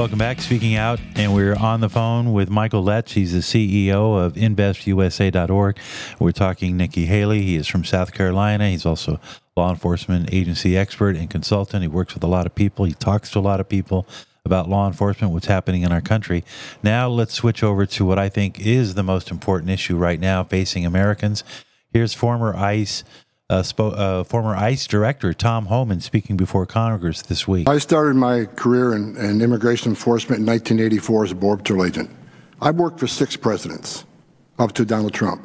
Welcome 0.00 0.16
back. 0.16 0.40
Speaking 0.40 0.76
out, 0.76 0.98
and 1.14 1.34
we're 1.34 1.54
on 1.54 1.82
the 1.82 1.90
phone 1.90 2.32
with 2.32 2.48
Michael 2.48 2.82
Letts. 2.82 3.12
He's 3.12 3.34
the 3.34 3.40
CEO 3.40 4.18
of 4.18 4.32
InvestUSA.org. 4.32 5.78
We're 6.18 6.32
talking 6.32 6.78
Nikki 6.78 7.04
Haley. 7.04 7.42
He 7.42 7.56
is 7.56 7.68
from 7.68 7.84
South 7.84 8.14
Carolina. 8.14 8.70
He's 8.70 8.86
also 8.86 9.20
law 9.58 9.68
enforcement 9.68 10.32
agency 10.32 10.74
expert 10.74 11.16
and 11.16 11.28
consultant. 11.28 11.82
He 11.82 11.88
works 11.88 12.14
with 12.14 12.24
a 12.24 12.26
lot 12.26 12.46
of 12.46 12.54
people. 12.54 12.86
He 12.86 12.94
talks 12.94 13.30
to 13.32 13.40
a 13.40 13.40
lot 13.40 13.60
of 13.60 13.68
people 13.68 14.06
about 14.46 14.70
law 14.70 14.86
enforcement, 14.86 15.34
what's 15.34 15.48
happening 15.48 15.82
in 15.82 15.92
our 15.92 16.00
country. 16.00 16.44
Now 16.82 17.10
let's 17.10 17.34
switch 17.34 17.62
over 17.62 17.84
to 17.84 18.04
what 18.06 18.18
I 18.18 18.30
think 18.30 18.58
is 18.58 18.94
the 18.94 19.02
most 19.02 19.30
important 19.30 19.70
issue 19.70 19.98
right 19.98 20.18
now 20.18 20.44
facing 20.44 20.86
Americans. 20.86 21.44
Here's 21.92 22.14
former 22.14 22.56
ICE 22.56 23.04
uh, 23.50 23.62
spo- 23.62 23.98
uh, 23.98 24.24
former 24.24 24.54
ICE 24.54 24.86
director 24.86 25.34
Tom 25.34 25.66
Homan 25.66 26.00
speaking 26.00 26.36
before 26.36 26.64
Congress 26.66 27.20
this 27.22 27.48
week. 27.48 27.68
I 27.68 27.78
started 27.78 28.14
my 28.14 28.44
career 28.44 28.94
in, 28.94 29.16
in 29.16 29.42
immigration 29.42 29.90
enforcement 29.90 30.40
in 30.40 30.46
1984 30.46 31.24
as 31.24 31.32
a 31.32 31.34
Border 31.34 31.62
Patrol 31.62 31.84
agent. 31.84 32.10
I've 32.62 32.76
worked 32.76 33.00
for 33.00 33.08
six 33.08 33.36
presidents, 33.36 34.04
up 34.58 34.72
to 34.72 34.84
Donald 34.84 35.12
Trump. 35.12 35.42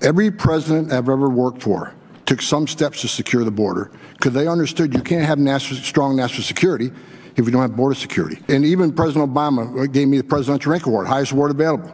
Every 0.00 0.30
president 0.30 0.92
I've 0.92 1.08
ever 1.08 1.28
worked 1.28 1.62
for 1.62 1.94
took 2.24 2.40
some 2.40 2.66
steps 2.66 3.02
to 3.02 3.08
secure 3.08 3.44
the 3.44 3.50
border 3.50 3.90
because 4.14 4.32
they 4.32 4.46
understood 4.46 4.94
you 4.94 5.02
can't 5.02 5.26
have 5.26 5.38
national, 5.38 5.80
strong 5.80 6.16
national 6.16 6.44
security 6.44 6.90
if 7.36 7.44
you 7.44 7.50
don't 7.50 7.62
have 7.62 7.76
border 7.76 7.94
security. 7.94 8.38
And 8.48 8.64
even 8.64 8.92
President 8.92 9.30
Obama 9.30 9.90
gave 9.92 10.08
me 10.08 10.18
the 10.18 10.24
Presidential 10.24 10.72
Rank 10.72 10.86
Award, 10.86 11.06
highest 11.06 11.32
award 11.32 11.50
available. 11.50 11.92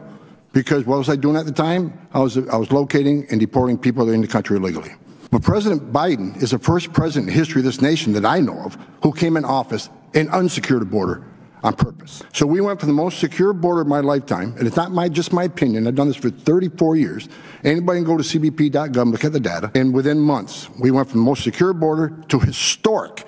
Because 0.53 0.85
what 0.85 0.97
was 0.97 1.09
I 1.09 1.15
doing 1.15 1.35
at 1.35 1.45
the 1.45 1.51
time? 1.51 1.93
I 2.13 2.19
was, 2.19 2.37
I 2.37 2.57
was 2.57 2.71
locating 2.71 3.27
and 3.29 3.39
deporting 3.39 3.77
people 3.77 4.05
that 4.05 4.11
are 4.11 4.15
in 4.15 4.21
the 4.21 4.27
country 4.27 4.57
illegally. 4.57 4.91
But 5.31 5.43
President 5.43 5.93
Biden 5.93 6.41
is 6.41 6.51
the 6.51 6.59
first 6.59 6.91
president 6.91 7.29
in 7.29 7.35
history 7.35 7.61
of 7.61 7.65
this 7.65 7.81
nation 7.81 8.13
that 8.13 8.25
I 8.25 8.39
know 8.39 8.59
of 8.59 8.77
who 9.03 9.11
came 9.11 9.37
in 9.37 9.45
office 9.45 9.89
and 10.15 10.29
unsecured 10.29 10.81
a 10.81 10.85
border 10.85 11.23
on 11.61 11.73
purpose. 11.73 12.23
So 12.33 12.47
we 12.47 12.61
went 12.61 12.79
from 12.79 12.87
the 12.87 12.93
most 12.93 13.19
secure 13.19 13.53
border 13.53 13.81
of 13.81 13.87
my 13.87 13.99
lifetime, 13.99 14.55
and 14.57 14.65
it's 14.65 14.77
not 14.77 14.91
my 14.91 15.09
just 15.09 15.33
my 15.33 15.43
opinion. 15.43 15.87
I've 15.87 15.95
done 15.95 16.07
this 16.07 16.17
for 16.17 16.29
34 16.29 16.95
years. 16.95 17.29
Anybody 17.63 17.99
can 17.99 18.05
go 18.05 18.17
to 18.17 18.23
cbp.gov, 18.23 19.11
look 19.11 19.25
at 19.25 19.33
the 19.33 19.39
data, 19.39 19.71
and 19.75 19.93
within 19.93 20.19
months, 20.19 20.69
we 20.79 20.89
went 20.89 21.09
from 21.09 21.19
the 21.19 21.25
most 21.25 21.43
secure 21.43 21.73
border 21.73 22.15
to 22.29 22.39
historic 22.39 23.25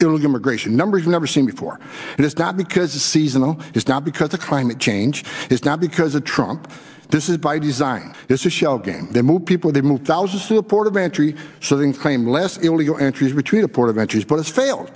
illegal 0.00 0.30
immigration, 0.30 0.76
numbers 0.76 1.02
we've 1.02 1.12
never 1.12 1.26
seen 1.26 1.46
before. 1.46 1.78
And 2.16 2.24
it's 2.24 2.38
not 2.38 2.56
because 2.56 2.94
it's 2.94 3.04
seasonal, 3.04 3.60
it's 3.74 3.88
not 3.88 4.04
because 4.04 4.32
of 4.32 4.40
climate 4.40 4.78
change, 4.78 5.24
it's 5.50 5.64
not 5.64 5.80
because 5.80 6.14
of 6.14 6.24
Trump. 6.24 6.70
This 7.10 7.28
is 7.28 7.36
by 7.36 7.58
design. 7.58 8.14
It's 8.28 8.46
a 8.46 8.50
shell 8.50 8.78
game. 8.78 9.08
They 9.10 9.22
move 9.22 9.44
people, 9.44 9.72
they 9.72 9.80
move 9.80 10.02
thousands 10.02 10.46
to 10.48 10.54
the 10.54 10.62
port 10.62 10.86
of 10.86 10.96
entry 10.96 11.34
so 11.60 11.76
they 11.76 11.84
can 11.84 11.92
claim 11.92 12.26
less 12.26 12.58
illegal 12.58 12.98
entries 12.98 13.32
between 13.32 13.62
the 13.62 13.68
port 13.68 13.90
of 13.90 13.98
entries, 13.98 14.24
but 14.24 14.38
it's 14.38 14.50
failed. 14.50 14.90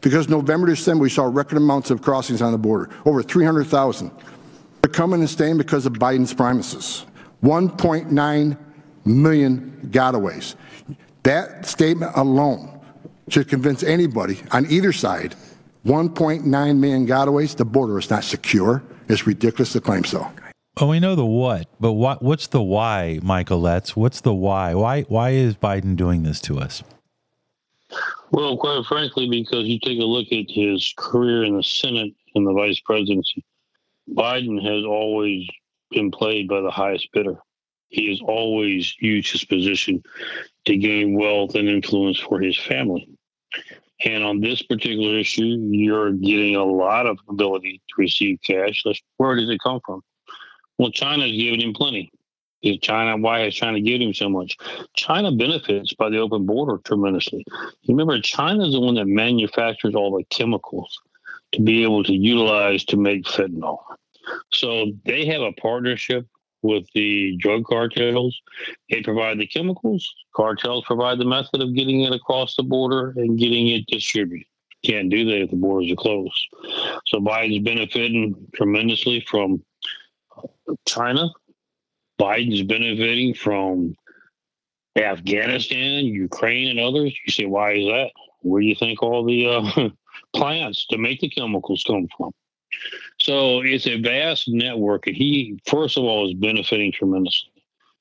Because 0.00 0.28
November, 0.28 0.66
December, 0.66 1.02
we 1.02 1.10
saw 1.10 1.24
record 1.24 1.58
amounts 1.58 1.90
of 1.90 2.02
crossings 2.02 2.42
on 2.42 2.50
the 2.50 2.58
border, 2.58 2.90
over 3.06 3.22
300,000. 3.22 4.10
They're 4.82 4.92
coming 4.92 5.20
and 5.20 5.30
staying 5.30 5.58
because 5.58 5.86
of 5.86 5.92
Biden's 5.92 6.34
promises. 6.34 7.06
1.9 7.44 8.58
million 9.04 9.88
gotaways. 9.90 10.56
That 11.22 11.66
statement 11.66 12.12
alone 12.16 12.80
should 13.28 13.48
convince 13.48 13.84
anybody 13.84 14.40
on 14.50 14.66
either 14.68 14.92
side 14.92 15.36
1.9 15.84 16.44
million 16.78 17.06
gotaways, 17.06 17.56
the 17.56 17.64
border 17.64 17.98
is 17.98 18.08
not 18.08 18.22
secure. 18.22 18.82
It's 19.08 19.26
ridiculous 19.26 19.72
to 19.72 19.80
claim 19.80 20.04
so. 20.04 20.30
Oh, 20.78 20.86
we 20.86 21.00
know 21.00 21.14
the 21.14 21.26
what, 21.26 21.68
but 21.78 21.92
what? 21.92 22.22
What's 22.22 22.46
the 22.46 22.62
why, 22.62 23.20
Michael 23.22 23.60
Letts? 23.60 23.94
What's 23.94 24.22
the 24.22 24.32
why? 24.32 24.74
Why? 24.74 25.02
Why 25.02 25.30
is 25.30 25.54
Biden 25.54 25.96
doing 25.96 26.22
this 26.22 26.40
to 26.42 26.58
us? 26.58 26.82
Well, 28.30 28.56
quite 28.56 28.86
frankly, 28.86 29.28
because 29.28 29.66
you 29.66 29.78
take 29.78 30.00
a 30.00 30.04
look 30.04 30.32
at 30.32 30.46
his 30.48 30.94
career 30.96 31.44
in 31.44 31.56
the 31.56 31.62
Senate 31.62 32.14
and 32.34 32.46
the 32.46 32.54
vice 32.54 32.80
presidency, 32.80 33.44
Biden 34.08 34.62
has 34.62 34.84
always 34.84 35.46
been 35.90 36.10
played 36.10 36.48
by 36.48 36.62
the 36.62 36.70
highest 36.70 37.08
bidder. 37.12 37.36
He 37.88 38.08
has 38.08 38.22
always 38.22 38.94
used 38.98 39.30
his 39.30 39.44
position 39.44 40.02
to 40.64 40.76
gain 40.78 41.14
wealth 41.14 41.54
and 41.54 41.68
influence 41.68 42.18
for 42.18 42.40
his 42.40 42.56
family. 42.56 43.06
And 44.06 44.24
on 44.24 44.40
this 44.40 44.62
particular 44.62 45.18
issue, 45.18 45.58
you're 45.70 46.12
getting 46.12 46.56
a 46.56 46.64
lot 46.64 47.06
of 47.06 47.18
ability 47.28 47.82
to 47.88 47.94
receive 47.98 48.38
cash. 48.42 48.82
Where 49.18 49.36
does 49.36 49.50
it 49.50 49.60
come 49.62 49.80
from? 49.84 50.02
Well, 50.82 50.90
China's 50.90 51.30
giving 51.30 51.60
him 51.60 51.74
plenty. 51.74 52.10
Is 52.62 52.78
China 52.78 53.16
why 53.16 53.44
is 53.44 53.54
China 53.54 53.80
giving 53.80 54.08
him 54.08 54.14
so 54.14 54.28
much? 54.28 54.56
China 54.96 55.30
benefits 55.30 55.94
by 55.94 56.10
the 56.10 56.18
open 56.18 56.44
border 56.44 56.78
tremendously. 56.78 57.44
Remember, 57.86 58.20
China 58.20 58.66
is 58.66 58.72
the 58.72 58.80
one 58.80 58.96
that 58.96 59.06
manufactures 59.06 59.94
all 59.94 60.10
the 60.10 60.24
chemicals 60.24 61.00
to 61.52 61.62
be 61.62 61.84
able 61.84 62.02
to 62.02 62.12
utilize 62.12 62.84
to 62.86 62.96
make 62.96 63.22
fentanyl. 63.26 63.78
So 64.52 64.90
they 65.04 65.24
have 65.26 65.42
a 65.42 65.52
partnership 65.52 66.26
with 66.62 66.84
the 66.94 67.36
drug 67.36 67.62
cartels. 67.64 68.42
They 68.90 69.02
provide 69.02 69.38
the 69.38 69.46
chemicals. 69.46 70.12
Cartels 70.34 70.84
provide 70.84 71.18
the 71.18 71.24
method 71.26 71.62
of 71.62 71.76
getting 71.76 72.00
it 72.00 72.12
across 72.12 72.56
the 72.56 72.64
border 72.64 73.14
and 73.14 73.38
getting 73.38 73.68
it 73.68 73.86
distributed. 73.86 74.48
Can't 74.84 75.10
do 75.10 75.24
that 75.26 75.42
if 75.42 75.50
the 75.50 75.56
borders 75.56 75.92
are 75.92 75.94
closed. 75.94 76.48
So 77.06 77.20
Biden's 77.20 77.62
benefiting 77.62 78.34
tremendously 78.52 79.24
from 79.30 79.62
China. 80.86 81.30
Biden's 82.20 82.62
benefiting 82.62 83.34
from 83.34 83.96
Afghanistan, 84.96 86.04
Ukraine, 86.04 86.68
and 86.68 86.78
others. 86.78 87.16
You 87.26 87.32
say, 87.32 87.46
why 87.46 87.72
is 87.72 87.86
that? 87.86 88.10
Where 88.42 88.60
do 88.60 88.66
you 88.66 88.74
think 88.74 89.02
all 89.02 89.24
the 89.24 89.46
uh, 89.46 89.88
plants 90.36 90.86
to 90.88 90.98
make 90.98 91.20
the 91.20 91.28
chemicals 91.28 91.82
come 91.86 92.08
from? 92.16 92.32
So 93.20 93.60
it's 93.60 93.86
a 93.86 94.00
vast 94.00 94.48
network, 94.48 95.06
and 95.06 95.16
he, 95.16 95.58
first 95.66 95.96
of 95.96 96.04
all, 96.04 96.28
is 96.28 96.34
benefiting 96.34 96.92
tremendously. 96.92 97.50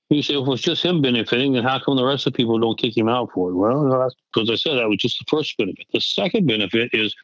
You 0.10 0.22
say, 0.22 0.34
if 0.34 0.48
it's 0.50 0.62
just 0.62 0.84
him 0.84 1.02
benefiting, 1.02 1.54
then 1.54 1.64
how 1.64 1.80
come 1.80 1.96
the 1.96 2.04
rest 2.04 2.28
of 2.28 2.34
the 2.34 2.38
people 2.38 2.60
don't 2.60 2.78
kick 2.78 2.98
him 2.98 3.08
out 3.08 3.30
for 3.34 3.50
it? 3.50 3.56
Well, 3.56 4.12
because 4.34 4.50
I 4.50 4.56
said 4.56 4.76
that 4.76 4.90
was 4.90 4.98
just 4.98 5.20
the 5.20 5.26
first 5.30 5.58
benefit. 5.58 5.86
The 5.94 6.02
second 6.02 6.48
benefit 6.48 6.90
is 6.94 7.16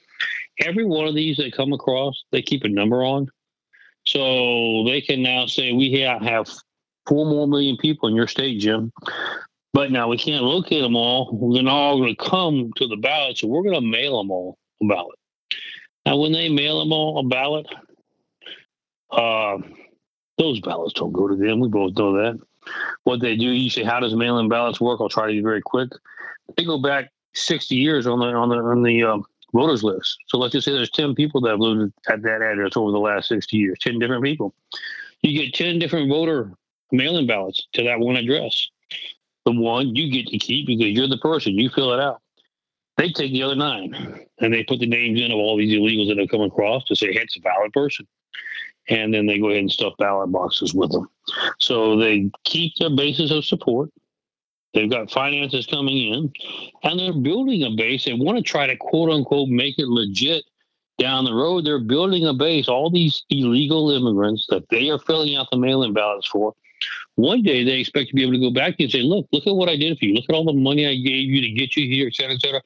every 0.60 0.86
one 0.86 1.06
of 1.06 1.14
these 1.14 1.36
they 1.36 1.52
come 1.52 1.74
across, 1.74 2.24
they 2.32 2.42
keep 2.42 2.64
a 2.64 2.70
number 2.70 3.04
on. 3.04 3.28
So 4.08 4.86
they 4.86 5.02
can 5.02 5.22
now 5.22 5.48
say, 5.48 5.74
we 5.74 5.92
have 6.00 6.50
four 7.06 7.26
more 7.26 7.46
million 7.46 7.76
people 7.76 8.08
in 8.08 8.16
your 8.16 8.28
state, 8.28 8.58
Jim. 8.60 8.94
But 9.74 9.92
now 9.92 10.08
we 10.08 10.18
can't 10.18 10.46
locate 10.46 10.82
them 10.82 10.96
all. 10.96 11.54
They're 11.54 11.68
all 11.68 11.98
going 11.98 12.16
to 12.16 12.30
come 12.30 12.72
to 12.78 12.88
the 12.88 12.96
ballot, 12.96 13.38
so 13.38 13.48
we're 13.48 13.64
going 13.64 13.76
to 13.76 13.82
mail 13.82 14.18
them 14.18 14.32
all 14.32 14.58
a 14.82 14.88
ballot. 14.88 15.20
Now, 16.06 16.18
when 16.18 16.32
they 16.32 16.48
mail 16.48 16.80
them 16.80 16.94
all 16.94 17.20
a 17.20 17.24
ballot, 17.24 17.68
uh, 19.12 19.58
those 20.38 20.62
ballots 20.62 20.94
don't 20.94 21.12
go 21.12 21.28
to 21.28 21.36
them. 21.36 21.60
We 21.60 21.68
both 21.68 21.98
know 21.98 22.14
that. 22.14 22.40
What 23.04 23.20
they 23.20 23.36
do, 23.36 23.50
you 23.50 23.70
say, 23.70 23.84
how 23.84 24.00
does 24.00 24.16
mail-in 24.16 24.48
ballots 24.48 24.80
work? 24.80 25.02
I'll 25.02 25.10
try 25.10 25.28
to 25.28 25.34
be 25.34 25.42
very 25.42 25.62
quick. 25.62 25.90
They 26.56 26.64
go 26.64 26.82
back 26.82 27.12
60 27.34 27.76
years 27.76 28.08
on 28.08 28.20
the 28.20 28.28
on 28.28 28.50
the 28.50 28.56
on 28.56 28.84
the 28.84 29.04
um, 29.04 29.26
voters 29.58 29.84
list. 29.84 30.18
So 30.28 30.38
let's 30.38 30.54
just 30.54 30.66
say 30.66 30.72
there's 30.72 30.92
10 30.92 31.16
people 31.16 31.42
that 31.42 31.50
have 31.52 31.60
lived 31.60 31.92
at 32.08 32.22
that 32.22 32.42
address 32.42 32.78
over 32.78 32.92
the 32.92 33.00
last 33.00 33.28
60 33.30 33.58
years, 33.58 33.78
10 33.82 33.98
different 33.98 34.24
people. 34.24 34.54
You 35.22 35.42
get 35.42 35.54
10 35.54 35.80
different 35.80 36.10
voter 36.10 36.52
mail-in 36.92 37.28
ballots 37.28 37.68
to 37.74 37.84
that 37.84 38.00
one 38.00 38.16
address. 38.16 38.70
The 39.46 39.52
one 39.52 39.96
you 39.96 40.12
get 40.12 40.28
to 40.28 40.38
keep 40.38 40.68
because 40.68 40.88
you're 40.88 41.08
the 41.08 41.18
person, 41.18 41.54
you 41.54 41.70
fill 41.70 41.94
it 41.94 42.00
out. 42.00 42.22
They 42.98 43.12
take 43.12 43.32
the 43.32 43.44
other 43.44 43.56
nine 43.56 44.26
and 44.40 44.54
they 44.54 44.64
put 44.64 44.80
the 44.80 44.88
names 44.88 45.20
in 45.20 45.32
of 45.32 45.38
all 45.38 45.58
these 45.58 45.74
illegals 45.74 46.08
that 46.10 46.20
have 46.20 46.30
come 46.30 46.42
across 46.42 46.84
to 46.86 46.96
say, 46.96 47.14
hey, 47.14 47.22
it's 47.22 47.38
a 47.38 47.42
valid 47.42 47.74
person. 47.74 48.08
And 48.90 49.14
then 49.14 49.26
they 49.26 49.40
go 49.40 49.50
ahead 49.50 49.62
and 49.62 49.72
stuff 49.72 49.94
ballot 49.98 50.32
boxes 50.32 50.74
with 50.74 50.92
them. 50.92 51.10
So 51.60 51.98
they 51.98 52.30
keep 52.44 52.74
their 52.78 52.90
basis 52.90 53.32
of 53.32 53.44
support. 53.46 53.90
They've 54.74 54.90
got 54.90 55.12
finances 55.12 55.66
coming 55.66 56.14
in 56.14 56.32
and 56.84 57.00
they're 57.00 57.14
building 57.14 57.64
a 57.64 57.72
base. 57.72 58.06
They 58.06 58.14
want 58.14 58.38
to 58.38 58.44
try 58.44 58.68
to 58.68 58.76
quote 58.76 59.10
unquote 59.10 59.50
make 59.50 59.80
it 59.80 59.88
legit 59.88 60.44
down 61.00 61.26
the 61.26 61.34
road. 61.34 61.66
They're 61.66 61.80
building 61.80 62.26
a 62.26 62.34
base, 62.34 62.68
all 62.68 62.90
these 62.90 63.24
illegal 63.30 63.92
immigrants 63.92 64.46
that 64.50 64.68
they 64.70 64.90
are 64.90 65.00
filling 65.00 65.36
out 65.36 65.48
the 65.52 65.58
mail 65.58 65.84
in 65.84 65.94
ballots 65.94 66.28
for. 66.28 66.54
One 67.16 67.42
day 67.42 67.64
they 67.64 67.80
expect 67.80 68.10
to 68.10 68.16
be 68.16 68.22
able 68.22 68.34
to 68.34 68.40
go 68.40 68.52
back 68.52 68.76
and 68.80 68.92
say, 68.92 69.02
look, 69.02 69.28
look 69.32 69.48
at 69.48 69.56
what 69.56 69.70
I 69.70 69.76
did 69.76 69.98
for 69.98 70.06
you. 70.06 70.14
Look 70.14 70.26
at 70.30 70.36
all 70.36 70.46
the 70.46 70.54
money 70.54 70.86
I 70.86 70.96
gave 70.96 71.30
you 71.30 71.42
to 71.42 71.50
get 71.50 71.76
you 71.76 71.88
here, 71.88 72.08
et 72.08 72.14
cetera, 72.14 72.36
et 72.36 72.42
cetera. 72.42 72.62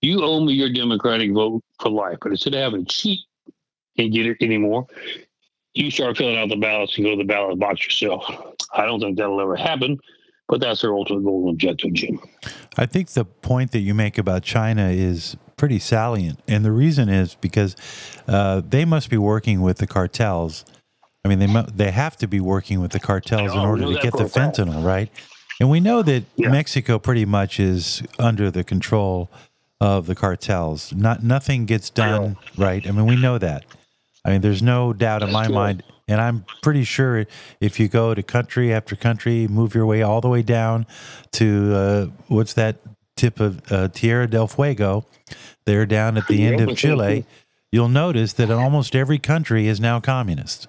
You 0.00 0.24
owe 0.24 0.40
me 0.40 0.54
your 0.54 0.72
Democratic 0.72 1.32
vote 1.32 1.62
for 1.80 1.90
life. 1.90 2.18
But 2.20 2.32
instead 2.32 2.54
of 2.54 2.60
having 2.60 2.86
cheat 2.86 3.20
and 3.98 4.12
get 4.12 4.26
it 4.26 4.38
anymore, 4.40 4.86
you 5.74 5.90
start 5.90 6.16
filling 6.16 6.36
out 6.36 6.48
the 6.48 6.56
ballots 6.56 6.96
and 6.96 7.04
go 7.04 7.12
to 7.12 7.16
the 7.16 7.24
ballot 7.24 7.58
box 7.58 7.84
yourself. 7.84 8.24
I 8.72 8.84
don't 8.84 8.98
think 8.98 9.16
that'll 9.16 9.40
ever 9.40 9.56
happen, 9.56 9.98
but 10.48 10.60
that's 10.60 10.82
their 10.82 10.94
ultimate 10.94 11.24
goal 11.24 11.48
and 11.48 11.50
objective, 11.50 11.92
Jim. 11.92 12.20
I 12.76 12.86
think 12.86 13.10
the 13.10 13.24
point 13.24 13.72
that 13.72 13.80
you 13.80 13.94
make 13.94 14.18
about 14.18 14.42
China 14.42 14.88
is 14.88 15.36
pretty 15.56 15.78
salient, 15.78 16.40
and 16.46 16.64
the 16.64 16.72
reason 16.72 17.08
is 17.08 17.34
because 17.34 17.74
uh, 18.28 18.62
they 18.66 18.84
must 18.84 19.10
be 19.10 19.16
working 19.16 19.62
with 19.62 19.78
the 19.78 19.86
cartels. 19.86 20.64
I 21.24 21.28
mean, 21.28 21.38
they 21.38 21.46
mu- 21.46 21.66
they 21.74 21.90
have 21.90 22.16
to 22.18 22.28
be 22.28 22.40
working 22.40 22.80
with 22.80 22.92
the 22.92 23.00
cartels 23.00 23.52
in 23.52 23.58
order 23.58 23.86
to 23.86 24.00
get 24.00 24.12
the 24.12 24.24
fentanyl, 24.24 24.84
right? 24.84 25.10
And 25.58 25.70
we 25.70 25.80
know 25.80 26.02
that 26.02 26.24
yeah. 26.36 26.50
Mexico 26.50 26.98
pretty 26.98 27.24
much 27.24 27.58
is 27.58 28.02
under 28.18 28.50
the 28.50 28.62
control 28.62 29.30
of 29.80 30.06
the 30.06 30.14
cartels. 30.14 30.92
Not 30.92 31.22
nothing 31.22 31.66
gets 31.66 31.90
done, 31.90 32.36
right? 32.56 32.86
I 32.86 32.90
mean, 32.92 33.06
we 33.06 33.16
know 33.16 33.38
that. 33.38 33.64
I 34.24 34.30
mean, 34.30 34.40
there's 34.40 34.62
no 34.62 34.92
doubt 34.92 35.22
in 35.22 35.32
my 35.32 35.48
mind, 35.48 35.82
and 36.08 36.20
I'm 36.20 36.44
pretty 36.62 36.84
sure 36.84 37.26
if 37.60 37.80
you 37.80 37.88
go 37.88 38.14
to 38.14 38.22
country 38.22 38.72
after 38.72 38.94
country, 38.94 39.48
move 39.48 39.74
your 39.74 39.86
way 39.86 40.02
all 40.02 40.20
the 40.20 40.28
way 40.28 40.42
down 40.42 40.86
to 41.32 41.74
uh, 41.74 42.06
what's 42.28 42.52
that 42.54 42.76
tip 43.16 43.40
of 43.40 43.60
uh, 43.72 43.88
Tierra 43.88 44.28
del 44.28 44.46
Fuego, 44.46 45.04
they're 45.64 45.86
down 45.86 46.16
at 46.16 46.26
the 46.28 46.44
end 46.46 46.60
of 46.60 46.76
Chile, 46.76 47.24
you'll 47.72 47.88
notice 47.88 48.32
that 48.34 48.50
almost 48.50 48.94
every 48.94 49.18
country 49.18 49.66
is 49.66 49.80
now 49.80 50.00
communist. 50.00 50.68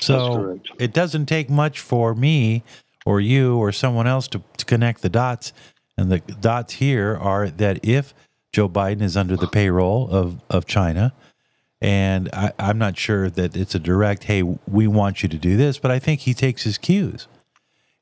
So 0.00 0.60
it 0.78 0.92
doesn't 0.92 1.26
take 1.26 1.50
much 1.50 1.80
for 1.80 2.14
me 2.14 2.62
or 3.04 3.20
you 3.20 3.56
or 3.56 3.72
someone 3.72 4.06
else 4.06 4.28
to, 4.28 4.42
to 4.58 4.64
connect 4.64 5.02
the 5.02 5.08
dots. 5.08 5.52
And 5.96 6.12
the 6.12 6.18
dots 6.18 6.74
here 6.74 7.16
are 7.16 7.48
that 7.48 7.84
if 7.84 8.14
Joe 8.52 8.68
Biden 8.68 9.02
is 9.02 9.16
under 9.16 9.36
the 9.36 9.48
payroll 9.48 10.08
of, 10.08 10.40
of 10.48 10.66
China, 10.66 11.12
and 11.80 12.28
I, 12.32 12.52
I'm 12.58 12.78
not 12.78 12.96
sure 12.96 13.30
that 13.30 13.56
it's 13.56 13.74
a 13.74 13.78
direct, 13.78 14.24
hey, 14.24 14.42
we 14.42 14.86
want 14.86 15.22
you 15.22 15.28
to 15.28 15.36
do 15.36 15.56
this, 15.56 15.78
but 15.78 15.90
I 15.90 15.98
think 15.98 16.20
he 16.20 16.34
takes 16.34 16.64
his 16.64 16.78
cues. 16.78 17.28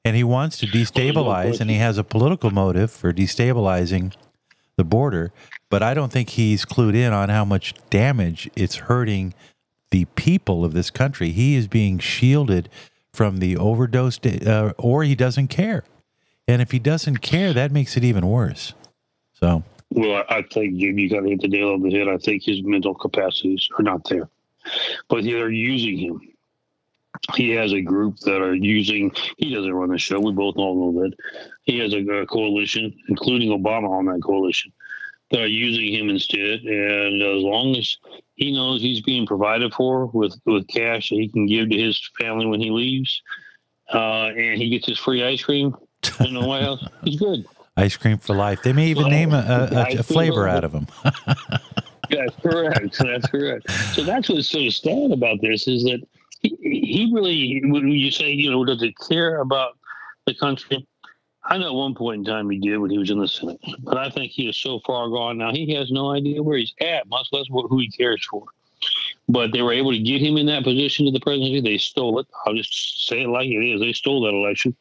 And 0.04 0.14
he 0.14 0.22
wants 0.22 0.58
to 0.58 0.66
destabilize, 0.66 1.60
and 1.60 1.68
he 1.68 1.76
has 1.76 1.98
a 1.98 2.04
political 2.04 2.52
motive 2.52 2.92
for 2.92 3.12
destabilizing 3.12 4.14
the 4.76 4.84
border. 4.84 5.32
But 5.68 5.82
I 5.82 5.94
don't 5.94 6.12
think 6.12 6.30
he's 6.30 6.64
clued 6.64 6.94
in 6.94 7.12
on 7.12 7.28
how 7.28 7.44
much 7.44 7.74
damage 7.90 8.48
it's 8.54 8.76
hurting 8.76 9.34
the 9.90 10.04
people 10.14 10.64
of 10.64 10.74
this 10.74 10.90
country. 10.90 11.30
He 11.30 11.56
is 11.56 11.66
being 11.66 11.98
shielded 11.98 12.68
from 13.12 13.38
the 13.38 13.56
overdose, 13.56 14.24
uh, 14.24 14.72
or 14.78 15.02
he 15.02 15.16
doesn't 15.16 15.48
care. 15.48 15.82
And 16.46 16.62
if 16.62 16.70
he 16.70 16.78
doesn't 16.78 17.18
care, 17.18 17.52
that 17.52 17.72
makes 17.72 17.96
it 17.96 18.04
even 18.04 18.28
worse. 18.28 18.74
So, 19.32 19.64
Well, 19.90 20.24
I 20.28 20.42
think 20.42 20.74
you 20.74 21.08
got 21.08 21.20
to 21.20 21.28
hit 21.28 21.40
the 21.40 21.48
nail 21.48 21.72
on 21.72 21.82
the 21.82 21.90
head. 21.90 22.08
I 22.08 22.18
think 22.18 22.42
his 22.42 22.62
mental 22.62 22.94
capacities 22.94 23.68
are 23.78 23.82
not 23.82 24.08
there, 24.08 24.28
but 25.08 25.24
they're 25.24 25.50
using 25.50 25.96
him. 25.96 26.20
He 27.34 27.50
has 27.50 27.72
a 27.72 27.80
group 27.80 28.18
that 28.20 28.42
are 28.42 28.54
using. 28.54 29.10
He 29.38 29.54
doesn't 29.54 29.72
run 29.72 29.90
the 29.90 29.98
show. 29.98 30.20
We 30.20 30.32
both 30.32 30.56
all 30.56 30.92
know 30.92 31.02
that. 31.02 31.12
He 31.62 31.78
has 31.78 31.94
a, 31.94 31.98
a 31.98 32.26
coalition, 32.26 32.94
including 33.08 33.50
Obama 33.58 33.88
on 33.88 34.06
that 34.06 34.22
coalition, 34.22 34.72
that 35.30 35.40
are 35.40 35.46
using 35.46 35.94
him 35.94 36.10
instead. 36.10 36.60
And 36.60 37.22
as 37.22 37.42
long 37.42 37.74
as 37.76 37.96
he 38.34 38.52
knows 38.52 38.82
he's 38.82 39.00
being 39.00 39.26
provided 39.26 39.72
for 39.72 40.06
with 40.06 40.38
with 40.44 40.68
cash 40.68 41.08
that 41.08 41.16
he 41.16 41.28
can 41.28 41.46
give 41.46 41.70
to 41.70 41.76
his 41.76 42.10
family 42.18 42.44
when 42.46 42.60
he 42.60 42.70
leaves, 42.70 43.22
uh, 43.94 44.26
and 44.26 44.60
he 44.60 44.68
gets 44.68 44.86
his 44.86 44.98
free 44.98 45.24
ice 45.24 45.42
cream 45.42 45.74
in 46.20 46.34
the 46.34 46.44
White 46.44 46.64
House, 46.64 46.86
he's 47.02 47.18
good. 47.18 47.46
Ice 47.76 47.96
cream 47.96 48.18
for 48.18 48.34
life. 48.34 48.62
They 48.62 48.72
may 48.72 48.88
even 48.88 49.04
Well, 49.04 49.10
name 49.10 49.32
a 49.32 50.02
flavor 50.02 50.48
out 50.48 50.64
of 50.64 50.72
them. 50.72 50.86
That's 52.10 52.36
correct. 52.42 52.98
That's 52.98 53.26
correct. 53.26 53.70
So 53.94 54.04
that's 54.04 54.28
what's 54.28 54.48
so 54.48 54.68
sad 54.68 55.10
about 55.10 55.40
this 55.40 55.66
is 55.66 55.82
that 55.84 56.06
he, 56.40 56.56
he 56.62 57.10
really, 57.12 57.60
when 57.64 57.88
you 57.88 58.12
say, 58.12 58.30
you 58.30 58.50
know, 58.50 58.64
does 58.64 58.80
he 58.80 58.94
care 59.08 59.40
about 59.40 59.76
the 60.24 60.34
country? 60.34 60.86
I 61.44 61.58
know 61.58 61.66
at 61.66 61.74
one 61.74 61.94
point 61.94 62.20
in 62.20 62.24
time 62.24 62.50
he 62.50 62.58
did 62.58 62.78
when 62.78 62.90
he 62.90 62.98
was 62.98 63.10
in 63.10 63.20
the 63.20 63.28
Senate, 63.28 63.60
but 63.80 63.96
I 63.96 64.10
think 64.10 64.32
he 64.32 64.48
is 64.48 64.56
so 64.56 64.80
far 64.86 65.08
gone 65.08 65.38
now. 65.38 65.52
He 65.52 65.74
has 65.74 65.90
no 65.90 66.12
idea 66.12 66.42
where 66.42 66.58
he's 66.58 66.74
at, 66.80 67.08
much 67.08 67.28
less 67.32 67.46
what, 67.48 67.68
who 67.68 67.78
he 67.78 67.90
cares 67.90 68.24
for. 68.28 68.44
But 69.28 69.52
they 69.52 69.62
were 69.62 69.72
able 69.72 69.92
to 69.92 69.98
get 69.98 70.20
him 70.20 70.36
in 70.36 70.46
that 70.46 70.64
position 70.64 71.06
to 71.06 71.12
the 71.12 71.20
presidency. 71.20 71.60
They 71.60 71.78
stole 71.78 72.18
it. 72.20 72.26
I'll 72.44 72.54
just 72.54 73.08
say 73.08 73.22
it 73.22 73.28
like 73.28 73.48
it 73.48 73.64
is. 73.64 73.80
They 73.80 73.92
stole 73.92 74.22
that 74.22 74.34
election. 74.34 74.76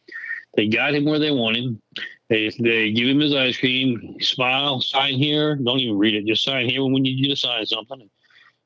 They 0.55 0.67
got 0.67 0.93
him 0.93 1.05
where 1.05 1.19
they 1.19 1.31
want 1.31 1.57
him. 1.57 1.81
They, 2.29 2.49
they 2.59 2.91
give 2.91 3.07
him 3.07 3.19
his 3.19 3.35
ice 3.35 3.57
cream, 3.57 4.17
smile, 4.19 4.81
sign 4.81 5.13
here. 5.13 5.55
Don't 5.55 5.79
even 5.79 5.97
read 5.97 6.15
it. 6.15 6.25
Just 6.25 6.43
sign 6.43 6.67
here 6.67 6.83
when 6.83 7.05
you 7.05 7.15
need 7.15 7.29
to 7.29 7.35
sign 7.35 7.65
something. 7.65 8.09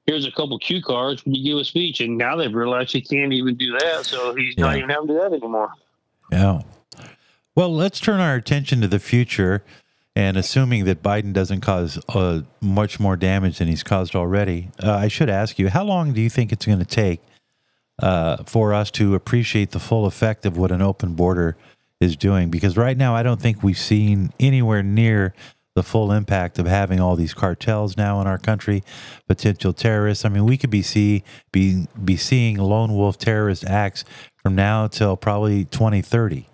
Here's 0.06 0.26
a 0.26 0.32
couple 0.32 0.58
cue 0.60 0.82
cards 0.82 1.26
when 1.26 1.36
you 1.36 1.44
give 1.44 1.58
a 1.60 1.66
speech. 1.66 2.00
And 2.00 2.18
now 2.18 2.36
they've 2.36 2.54
realized 2.54 2.94
he 2.94 3.02
can't 3.02 3.34
even 3.34 3.56
do 3.56 3.78
that. 3.80 4.06
So 4.06 4.34
he's 4.34 4.58
not 4.58 4.78
even 4.78 4.90
having 4.90 5.08
to 5.08 5.14
do 5.14 5.20
that 5.20 5.34
anymore. 5.34 5.72
Yeah. 6.32 6.62
Well, 7.54 7.76
let's 7.76 8.00
turn 8.00 8.22
our 8.22 8.36
attention 8.36 8.80
to 8.82 8.88
the 8.88 9.00
future 9.00 9.64
and 10.16 10.38
assuming 10.38 10.86
that 10.86 11.04
Biden 11.04 11.34
doesn't 11.34 11.62
cause 11.62 12.00
uh, 12.10 12.42
much 12.62 13.00
more 13.00 13.16
damage 13.16 13.60
than 13.60 13.68
he's 13.68 13.84
caused 13.84 14.16
already. 14.16 14.70
Uh, 14.82 14.92
I 14.92 15.10
should 15.10 15.30
ask 15.30 15.60
you, 15.60 15.70
how 15.70 15.84
long 15.84 16.14
do 16.14 16.22
you 16.22 16.30
think 16.30 16.52
it's 16.52 16.66
going 16.66 16.80
to 16.80 16.86
take 16.86 17.22
uh, 18.02 18.44
for 18.46 18.74
us 18.74 18.90
to 18.92 19.16
appreciate 19.16 19.72
the 19.72 19.80
full 19.80 20.06
effect 20.06 20.46
of 20.46 20.58
what 20.58 20.72
an 20.72 20.82
open 20.82 21.14
border 21.14 21.58
is 22.00 22.16
doing? 22.16 22.50
Because 22.50 22.78
right 22.78 22.98
now, 22.98 23.16
I 23.16 23.24
don't 23.24 23.42
think 23.42 23.64
we've 23.64 23.78
seen 23.78 24.32
anywhere 24.40 24.84
near 24.84 25.34
the 25.76 25.84
full 25.84 26.12
impact 26.12 26.60
of 26.60 26.66
having 26.66 27.00
all 27.00 27.16
these 27.16 27.34
cartels 27.34 27.96
now 27.96 28.20
in 28.22 28.28
our 28.28 28.38
country, 28.38 28.84
potential 29.28 29.72
terrorists. 29.72 30.26
I 30.26 30.30
mean, 30.30 30.46
we 30.46 30.58
could 30.58 30.70
be 30.70 30.82
see 30.82 31.24
be 31.52 31.88
be 32.04 32.18
seeing 32.18 32.58
lone 32.58 32.94
wolf 32.94 33.18
terrorist 33.18 33.66
acts 33.66 34.04
from 34.36 34.56
now 34.56 34.88
till 34.88 35.16
probably 35.16 35.66
2030 35.66 36.48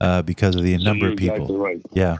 uh, 0.00 0.22
because 0.22 0.56
of 0.56 0.62
the 0.62 0.76
So 0.78 0.84
number 0.84 1.10
of 1.10 1.16
people. 1.16 1.36
Exactly 1.36 1.56
right. 1.56 1.82
Yeah, 1.92 2.18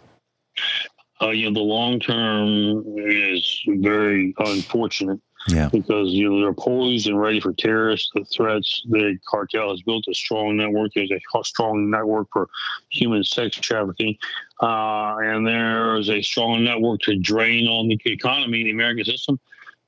Uh, 1.20 1.30
you 1.30 1.48
know, 1.48 1.54
the 1.54 1.64
long 1.64 1.98
term 1.98 2.84
is 2.98 3.62
very 3.66 4.34
unfortunate 4.38 5.20
yeah, 5.46 5.68
because 5.68 6.08
you 6.10 6.28
know 6.28 6.40
they're 6.40 6.52
poised 6.52 7.06
and 7.06 7.20
ready 7.20 7.40
for 7.40 7.52
terrorist 7.52 8.12
threats. 8.34 8.82
The 8.88 9.18
cartel 9.26 9.70
has 9.70 9.82
built 9.82 10.06
a 10.08 10.14
strong 10.14 10.56
network. 10.56 10.92
There's 10.94 11.10
a 11.10 11.44
strong 11.44 11.90
network 11.90 12.28
for 12.32 12.48
human 12.90 13.22
sex 13.22 13.56
trafficking, 13.56 14.16
uh, 14.60 15.16
and 15.18 15.46
there's 15.46 16.10
a 16.10 16.20
strong 16.22 16.64
network 16.64 17.00
to 17.02 17.16
drain 17.16 17.66
on 17.68 17.88
the 17.88 18.00
economy, 18.06 18.64
the 18.64 18.70
American 18.70 19.04
system, 19.04 19.38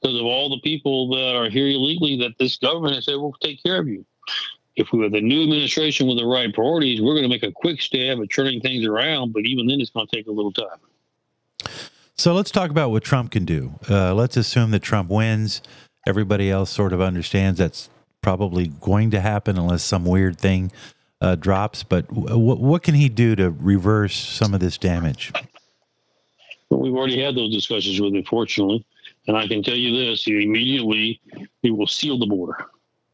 because 0.00 0.18
of 0.18 0.24
all 0.24 0.48
the 0.48 0.60
people 0.60 1.10
that 1.10 1.34
are 1.36 1.50
here 1.50 1.68
illegally. 1.68 2.16
That 2.18 2.38
this 2.38 2.56
government 2.56 2.94
has 2.94 3.06
said 3.06 3.16
will 3.16 3.34
take 3.40 3.62
care 3.62 3.80
of 3.80 3.88
you. 3.88 4.04
If 4.76 4.92
we 4.92 5.02
have 5.02 5.12
the 5.12 5.20
new 5.20 5.42
administration 5.42 6.06
with 6.06 6.16
the 6.16 6.26
right 6.26 6.54
priorities, 6.54 7.02
we're 7.02 7.14
going 7.14 7.24
to 7.24 7.28
make 7.28 7.42
a 7.42 7.52
quick 7.52 7.82
stab 7.82 8.20
at 8.20 8.28
turning 8.34 8.60
things 8.60 8.86
around. 8.86 9.32
But 9.32 9.44
even 9.44 9.66
then, 9.66 9.80
it's 9.80 9.90
going 9.90 10.06
to 10.06 10.16
take 10.16 10.28
a 10.28 10.32
little 10.32 10.52
time. 10.52 10.78
So 12.20 12.34
let's 12.34 12.50
talk 12.50 12.70
about 12.70 12.90
what 12.90 13.02
Trump 13.02 13.30
can 13.30 13.46
do. 13.46 13.72
Uh, 13.88 14.12
let's 14.12 14.36
assume 14.36 14.72
that 14.72 14.82
Trump 14.82 15.08
wins. 15.08 15.62
Everybody 16.06 16.50
else 16.50 16.68
sort 16.68 16.92
of 16.92 17.00
understands 17.00 17.58
that's 17.58 17.88
probably 18.20 18.68
going 18.68 19.10
to 19.12 19.22
happen 19.22 19.56
unless 19.56 19.82
some 19.82 20.04
weird 20.04 20.38
thing 20.38 20.70
uh, 21.22 21.36
drops. 21.36 21.82
But 21.82 22.06
w- 22.08 22.56
what 22.56 22.82
can 22.82 22.94
he 22.94 23.08
do 23.08 23.34
to 23.36 23.48
reverse 23.48 24.14
some 24.14 24.52
of 24.52 24.60
this 24.60 24.76
damage? 24.76 25.32
But 26.68 26.76
we've 26.76 26.94
already 26.94 27.22
had 27.22 27.36
those 27.36 27.54
discussions 27.54 27.98
with 27.98 28.14
him, 28.14 28.24
fortunately. 28.24 28.84
And 29.26 29.34
I 29.34 29.46
can 29.46 29.62
tell 29.62 29.74
you 29.74 29.96
this: 29.96 30.24
he 30.24 30.44
immediately 30.44 31.22
he 31.62 31.70
will 31.70 31.86
seal 31.86 32.18
the 32.18 32.26
border. 32.26 32.66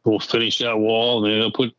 We'll 0.05 0.19
finish 0.19 0.59
that 0.59 0.77
wall, 0.77 1.25
and 1.25 1.33
then 1.33 1.39
they'll 1.39 1.53
put 1.53 1.73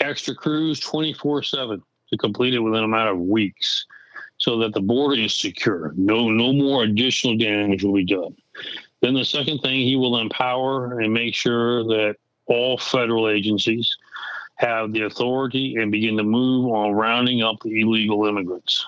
extra 0.00 0.34
crews 0.34 0.78
twenty 0.78 1.14
four 1.14 1.42
seven 1.42 1.82
to 2.10 2.18
complete 2.18 2.52
it 2.52 2.58
within 2.58 2.84
a 2.84 2.88
matter 2.88 3.12
of 3.12 3.18
weeks, 3.18 3.86
so 4.38 4.58
that 4.58 4.74
the 4.74 4.80
border 4.80 5.20
is 5.20 5.34
secure. 5.34 5.92
No, 5.96 6.28
no 6.30 6.52
more 6.52 6.84
additional 6.84 7.36
damage 7.36 7.82
will 7.84 7.94
be 7.94 8.04
done. 8.04 8.36
Then 9.00 9.14
the 9.14 9.24
second 9.24 9.60
thing, 9.60 9.80
he 9.80 9.96
will 9.96 10.18
empower 10.18 11.00
and 11.00 11.12
make 11.12 11.34
sure 11.34 11.84
that 11.84 12.16
all 12.46 12.78
federal 12.78 13.28
agencies 13.28 13.96
have 14.56 14.92
the 14.92 15.02
authority 15.02 15.76
and 15.76 15.92
begin 15.92 16.16
to 16.16 16.22
move 16.22 16.72
on 16.72 16.92
rounding 16.92 17.42
up 17.42 17.56
illegal 17.64 18.26
immigrants. 18.26 18.86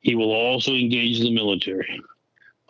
He 0.00 0.14
will 0.14 0.32
also 0.32 0.72
engage 0.72 1.20
the 1.20 1.34
military 1.34 2.00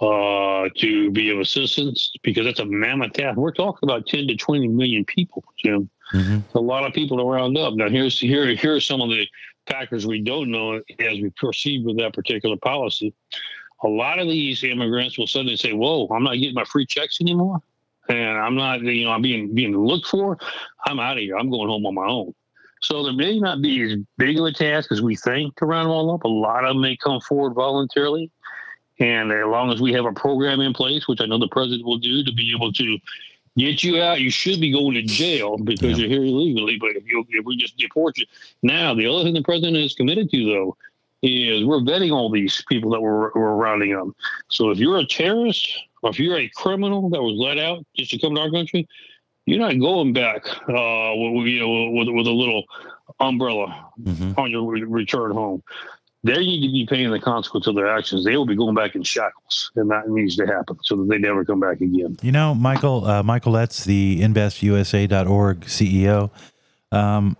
uh, 0.00 0.68
to 0.76 1.10
be 1.10 1.30
of 1.30 1.38
assistance 1.40 2.12
because 2.22 2.44
that's 2.44 2.60
a 2.60 2.64
mammoth 2.64 3.12
task. 3.12 3.36
We're 3.36 3.52
talking 3.52 3.88
about 3.88 4.06
10 4.06 4.28
to 4.28 4.36
20 4.36 4.68
million 4.68 5.04
people, 5.04 5.44
Jim. 5.62 5.88
hmm 6.10 6.38
A 6.54 6.60
lot 6.60 6.84
of 6.84 6.92
people 6.92 7.18
to 7.18 7.24
round 7.24 7.58
up. 7.58 7.74
Now, 7.74 7.88
here's 7.88 8.18
here 8.18 8.46
here 8.54 8.76
are 8.76 8.80
some 8.80 9.00
of 9.00 9.10
the 9.10 9.26
factors 9.66 10.06
we 10.06 10.20
don't 10.20 10.50
know 10.50 10.76
as 10.98 11.20
we 11.20 11.30
proceed 11.36 11.84
with 11.84 11.98
that 11.98 12.14
particular 12.14 12.56
policy. 12.56 13.14
A 13.82 13.88
lot 13.88 14.18
of 14.18 14.28
these 14.28 14.64
immigrants 14.64 15.18
will 15.18 15.26
suddenly 15.26 15.56
say, 15.56 15.72
"Whoa, 15.72 16.06
I'm 16.08 16.24
not 16.24 16.34
getting 16.34 16.54
my 16.54 16.64
free 16.64 16.86
checks 16.86 17.20
anymore, 17.20 17.60
and 18.08 18.38
I'm 18.38 18.54
not, 18.54 18.82
you 18.82 19.04
know, 19.04 19.12
I'm 19.12 19.22
being 19.22 19.54
being 19.54 19.76
looked 19.76 20.06
for. 20.06 20.38
I'm 20.86 21.00
out 21.00 21.16
of 21.16 21.22
here. 21.22 21.36
I'm 21.36 21.50
going 21.50 21.68
home 21.68 21.86
on 21.86 21.94
my 21.94 22.06
own." 22.06 22.34
So 22.80 23.02
there 23.02 23.12
may 23.12 23.40
not 23.40 23.62
be 23.62 23.82
as 23.82 23.98
big 24.18 24.38
of 24.38 24.44
a 24.44 24.52
task 24.52 24.92
as 24.92 25.00
we 25.00 25.16
think 25.16 25.56
to 25.56 25.66
round 25.66 25.86
them 25.86 25.92
all 25.92 26.14
up. 26.14 26.24
A 26.24 26.28
lot 26.28 26.64
of 26.64 26.74
them 26.74 26.82
may 26.82 26.96
come 26.96 27.20
forward 27.20 27.54
voluntarily, 27.54 28.30
and 29.00 29.32
as 29.32 29.46
long 29.46 29.72
as 29.72 29.80
we 29.80 29.92
have 29.92 30.04
a 30.04 30.12
program 30.12 30.60
in 30.60 30.72
place, 30.72 31.08
which 31.08 31.20
I 31.20 31.26
know 31.26 31.38
the 31.38 31.48
president 31.48 31.86
will 31.86 31.98
do, 31.98 32.22
to 32.22 32.32
be 32.32 32.52
able 32.54 32.72
to 32.72 32.98
get 33.56 33.82
you 33.84 34.00
out, 34.02 34.20
you 34.20 34.30
should 34.30 34.60
be 34.60 34.70
going 34.72 34.94
to 34.94 35.02
jail 35.02 35.56
because 35.56 35.98
Yeah. 35.98 36.06
you're 36.06 36.08
here 36.08 36.24
illegally. 36.24 36.78
But 36.78 36.96
if, 36.96 37.06
you, 37.06 37.24
if 37.30 37.44
we 37.44 37.56
just 37.56 37.76
deport 37.76 38.18
you 38.18 38.26
now, 38.62 38.94
the 38.94 39.06
other 39.06 39.22
thing 39.24 39.34
the 39.34 39.42
president 39.42 39.76
is 39.76 39.94
committed 39.94 40.30
to, 40.30 40.44
though, 40.46 40.76
is 41.22 41.64
we're 41.64 41.80
vetting 41.80 42.12
all 42.12 42.30
these 42.30 42.62
people 42.68 42.90
that 42.90 43.00
we're, 43.00 43.32
we're 43.34 43.54
rounding 43.54 43.94
up. 43.94 44.08
So 44.48 44.70
if 44.70 44.78
you're 44.78 44.98
a 44.98 45.06
terrorist 45.06 45.68
or 46.02 46.10
if 46.10 46.18
you're 46.20 46.36
a 46.36 46.48
criminal 46.54 47.08
that 47.10 47.22
was 47.22 47.34
let 47.38 47.58
out 47.58 47.84
just 47.96 48.10
to 48.10 48.18
come 48.18 48.34
to 48.34 48.40
our 48.42 48.50
country, 48.50 48.86
you're 49.46 49.58
not 49.60 49.78
going 49.78 50.12
back 50.12 50.46
uh, 50.68 51.12
with, 51.16 51.46
you 51.46 51.60
know, 51.60 51.90
with, 51.90 52.08
with 52.08 52.26
a 52.26 52.30
little 52.30 52.64
umbrella 53.20 53.86
hmm 54.02 54.32
on 54.36 54.50
your 54.50 54.64
re- 54.68 54.82
return 54.82 55.30
home. 55.30 55.62
They 56.24 56.38
need 56.38 56.66
to 56.66 56.72
be 56.72 56.86
paying 56.86 57.10
the 57.10 57.20
consequence 57.20 57.66
of 57.66 57.74
their 57.74 57.86
actions. 57.86 58.24
They 58.24 58.36
will 58.36 58.46
be 58.46 58.56
going 58.56 58.74
back 58.74 58.94
in 58.94 59.02
shackles, 59.02 59.70
and 59.76 59.90
that 59.90 60.08
needs 60.08 60.36
to 60.36 60.46
happen 60.46 60.78
so 60.82 60.96
that 60.96 61.08
they 61.08 61.18
never 61.18 61.44
come 61.44 61.60
back 61.60 61.82
again. 61.82 62.16
You 62.22 62.32
know, 62.32 62.54
Michael, 62.54 63.04
uh, 63.04 63.22
Michael 63.22 63.52
Letts, 63.52 63.84
the 63.84 64.20
InvestUSA.org 64.22 65.60
CEO, 65.66 66.30
um, 66.90 67.36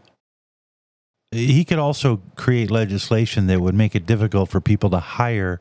he 1.31 1.65
could 1.65 1.79
also 1.79 2.21
create 2.37 2.71
legislation 2.71 3.47
that 3.47 3.61
would 3.61 3.75
make 3.75 3.95
it 3.95 4.05
difficult 4.05 4.51
for 4.51 4.61
people 4.61 4.91
to 4.91 5.01
hire 5.01 5.61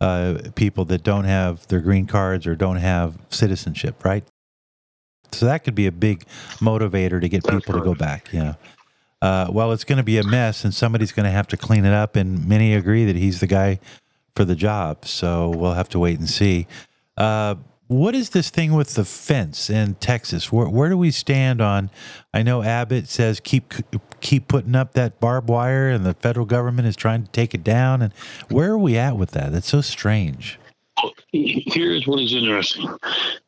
uh, 0.00 0.38
people 0.56 0.84
that 0.86 1.04
don't 1.04 1.24
have 1.24 1.66
their 1.68 1.80
green 1.80 2.06
cards 2.06 2.46
or 2.46 2.56
don't 2.56 2.76
have 2.76 3.18
citizenship, 3.30 4.04
right? 4.04 4.24
So 5.30 5.46
that 5.46 5.62
could 5.62 5.74
be 5.74 5.86
a 5.86 5.92
big 5.92 6.24
motivator 6.58 7.20
to 7.20 7.28
get 7.28 7.44
That's 7.44 7.56
people 7.56 7.78
to 7.78 7.84
go 7.84 7.94
back. 7.94 8.28
Yeah. 8.32 8.54
Uh, 9.20 9.48
well, 9.50 9.72
it's 9.72 9.84
going 9.84 9.96
to 9.96 10.04
be 10.04 10.18
a 10.18 10.24
mess, 10.24 10.64
and 10.64 10.72
somebody's 10.72 11.12
going 11.12 11.24
to 11.24 11.30
have 11.30 11.48
to 11.48 11.56
clean 11.56 11.84
it 11.84 11.92
up. 11.92 12.16
And 12.16 12.46
many 12.46 12.74
agree 12.74 13.04
that 13.04 13.16
he's 13.16 13.40
the 13.40 13.46
guy 13.46 13.80
for 14.36 14.44
the 14.44 14.54
job. 14.54 15.04
So 15.04 15.50
we'll 15.50 15.74
have 15.74 15.88
to 15.90 15.98
wait 15.98 16.18
and 16.18 16.28
see. 16.28 16.66
Uh, 17.16 17.56
what 17.88 18.14
is 18.14 18.30
this 18.30 18.50
thing 18.50 18.74
with 18.74 18.94
the 18.94 19.04
fence 19.04 19.70
in 19.70 19.94
Texas? 19.94 20.52
Where, 20.52 20.68
where 20.68 20.90
do 20.90 20.96
we 20.98 21.10
stand 21.10 21.60
on? 21.60 21.90
I 22.34 22.42
know 22.42 22.62
Abbott 22.62 23.08
says 23.08 23.40
keep 23.40 23.72
keep 24.20 24.46
putting 24.46 24.76
up 24.76 24.92
that 24.92 25.20
barbed 25.20 25.48
wire, 25.48 25.88
and 25.88 26.04
the 26.04 26.14
federal 26.14 26.44
government 26.44 26.86
is 26.86 26.96
trying 26.96 27.24
to 27.24 27.30
take 27.30 27.54
it 27.54 27.64
down. 27.64 28.02
And 28.02 28.12
where 28.50 28.72
are 28.72 28.78
we 28.78 28.98
at 28.98 29.16
with 29.16 29.30
that? 29.32 29.52
That's 29.52 29.68
so 29.68 29.80
strange. 29.80 30.58
Here's 31.32 32.06
what 32.06 32.20
is 32.20 32.34
interesting. 32.34 32.88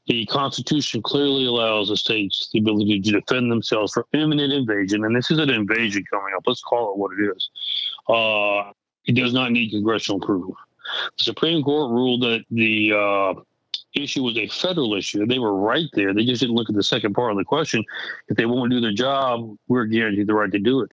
The 0.07 0.27
Constitution 0.27 1.03
clearly 1.03 1.47
allows 1.47 1.89
the 1.89 1.97
states 1.97 2.51
the 2.53 2.59
ability 2.59 3.01
to 3.01 3.13
defend 3.13 3.51
themselves 3.51 3.93
from 3.93 4.05
imminent 4.13 4.53
invasion, 4.53 5.05
and 5.05 5.15
this 5.15 5.31
is 5.31 5.39
an 5.39 5.51
invasion 5.51 6.05
coming 6.11 6.35
up. 6.37 6.43
Let's 6.47 6.63
call 6.63 6.93
it 6.93 6.99
what 6.99 7.13
it 7.19 7.37
is. 7.37 7.51
Uh, 8.09 8.73
it 9.07 9.15
does 9.15 9.33
not 9.33 9.53
need 9.53 9.71
congressional 9.71 10.23
approval. 10.23 10.57
The 11.19 11.25
Supreme 11.25 11.63
Court 11.63 11.91
ruled 11.91 12.23
that 12.23 12.45
the 12.51 12.93
uh, 12.93 13.35
issue 13.95 14.23
was 14.23 14.37
a 14.37 14.49
federal 14.49 14.95
issue. 14.95 15.27
They 15.27 15.39
were 15.39 15.55
right 15.55 15.89
there. 15.95 16.13
They 16.15 16.25
just 16.25 16.41
didn't 16.41 16.57
look 16.57 16.69
at 16.69 16.77
the 16.77 16.83
second 16.83 17.15
part 17.15 17.33
of 17.33 17.39
the 17.39 17.45
question. 17.45 17.85
If 18.29 18.37
they 18.37 18.47
won't 18.47 18.71
do 18.71 18.81
their 18.81 18.93
job, 18.93 19.57
we're 19.69 19.87
guaranteed 19.87 20.27
the 20.27 20.35
right 20.35 20.51
to 20.53 20.59
do 20.59 20.81
it. 20.83 20.93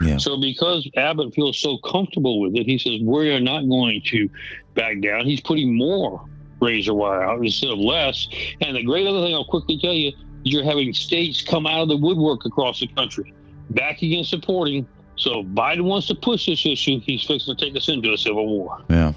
Yeah. 0.00 0.18
So 0.18 0.40
because 0.40 0.88
Abbott 0.96 1.34
feels 1.34 1.58
so 1.58 1.78
comfortable 1.78 2.40
with 2.40 2.56
it, 2.56 2.66
he 2.66 2.78
says 2.78 3.00
we 3.02 3.34
are 3.34 3.40
not 3.40 3.68
going 3.68 4.02
to 4.06 4.28
back 4.74 5.00
down. 5.00 5.24
He's 5.24 5.40
putting 5.40 5.76
more 5.76 6.24
razor 6.60 6.94
wire 6.94 7.22
out 7.22 7.44
instead 7.44 7.70
of 7.70 7.78
less. 7.78 8.28
And 8.60 8.76
the 8.76 8.82
great 8.82 9.06
other 9.06 9.20
thing 9.20 9.34
I'll 9.34 9.44
quickly 9.44 9.78
tell 9.78 9.92
you 9.92 10.08
is 10.08 10.14
you're 10.44 10.64
having 10.64 10.92
states 10.92 11.42
come 11.42 11.66
out 11.66 11.82
of 11.82 11.88
the 11.88 11.96
woodwork 11.96 12.44
across 12.46 12.80
the 12.80 12.86
country, 12.88 13.34
backing 13.70 14.14
and 14.14 14.26
supporting. 14.26 14.86
So 15.16 15.40
if 15.40 15.46
Biden 15.48 15.82
wants 15.82 16.06
to 16.08 16.14
push 16.14 16.46
this 16.46 16.64
issue. 16.64 17.00
He's 17.00 17.22
fixing 17.24 17.56
to 17.56 17.64
take 17.64 17.76
us 17.76 17.88
into 17.88 18.12
a 18.12 18.18
civil 18.18 18.46
war. 18.46 18.82
Yeah. 18.88 19.12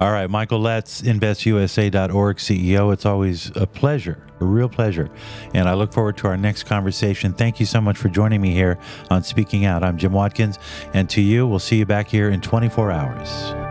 All 0.00 0.12
right, 0.12 0.30
Michael 0.30 0.60
Letts, 0.60 1.02
InvestUSA.org 1.02 2.38
CEO. 2.38 2.90
It's 2.90 3.04
always 3.04 3.54
a 3.54 3.66
pleasure, 3.66 4.26
a 4.40 4.46
real 4.46 4.70
pleasure. 4.70 5.10
And 5.52 5.68
I 5.68 5.74
look 5.74 5.92
forward 5.92 6.16
to 6.18 6.26
our 6.28 6.38
next 6.38 6.62
conversation. 6.62 7.34
Thank 7.34 7.60
you 7.60 7.66
so 7.66 7.82
much 7.82 7.98
for 7.98 8.08
joining 8.08 8.40
me 8.40 8.54
here 8.54 8.78
on 9.10 9.22
Speaking 9.22 9.66
Out. 9.66 9.84
I'm 9.84 9.98
Jim 9.98 10.14
Watkins. 10.14 10.58
And 10.94 11.10
to 11.10 11.20
you, 11.20 11.46
we'll 11.46 11.58
see 11.58 11.76
you 11.76 11.84
back 11.84 12.08
here 12.08 12.30
in 12.30 12.40
24 12.40 12.90
hours. 12.90 13.69